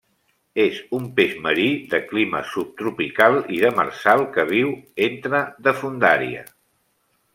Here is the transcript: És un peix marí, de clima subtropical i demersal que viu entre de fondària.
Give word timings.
És 0.61 0.77
un 0.99 1.03
peix 1.19 1.33
marí, 1.47 1.67
de 1.91 1.99
clima 2.13 2.41
subtropical 2.53 3.37
i 3.57 3.61
demersal 3.67 4.25
que 4.39 4.47
viu 4.53 4.73
entre 5.11 5.43
de 5.69 5.75
fondària. 5.83 6.43